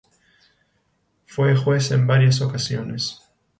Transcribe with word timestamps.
Fue 1.27 1.55
juez 1.55 1.91
en 1.91 2.07
varias 2.07 2.41
ocasiones. 2.41 3.21